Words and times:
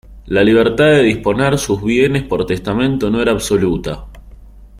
La 0.25 0.43
libertad 0.43 0.85
de 0.93 1.03
disponer 1.03 1.51
de 1.51 1.57
sus 1.59 1.79
bienes 1.83 2.23
por 2.23 2.47
testamento 2.47 3.11
no 3.11 3.21
era 3.21 3.33
absoluta. 3.33 4.07